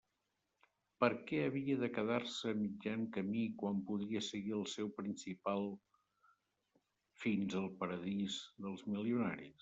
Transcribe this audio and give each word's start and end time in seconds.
Per 1.03 1.07
què 1.31 1.41
havia 1.47 1.73
de 1.81 1.89
quedar-se 1.97 2.53
a 2.53 2.55
mitjan 2.61 3.03
camí 3.17 3.43
quan 3.63 3.83
podia 3.89 4.21
seguir 4.27 4.55
el 4.59 4.63
seu 4.71 4.89
principal 5.01 5.69
fins 7.25 7.57
al 7.61 7.69
paradís 7.83 8.39
dels 8.67 8.87
milionaris? 8.95 9.55